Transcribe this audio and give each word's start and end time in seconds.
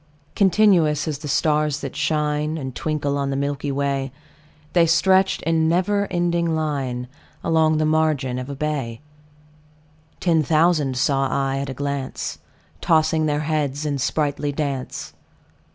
Continuous 0.33 1.07
as 1.07 1.19
the 1.19 1.27
stars 1.27 1.81
that 1.81 1.95
shine 1.95 2.57
And 2.57 2.73
twinkle 2.73 3.19
on 3.19 3.29
the 3.29 3.35
milky 3.35 3.71
way, 3.71 4.11
The 4.73 4.87
stretched 4.87 5.43
in 5.43 5.69
never 5.69 6.07
ending 6.09 6.55
line 6.55 7.07
Along 7.43 7.77
the 7.77 7.85
margin 7.85 8.39
of 8.39 8.49
a 8.49 8.55
bay: 8.55 9.01
Ten 10.19 10.41
thousand 10.41 10.97
saw 10.97 11.27
I 11.29 11.59
at 11.59 11.69
a 11.69 11.75
glance, 11.75 12.39
Tossing 12.81 13.27
their 13.27 13.41
heads 13.41 13.85
in 13.85 13.99
sprightly 13.99 14.51
dance. 14.51 15.13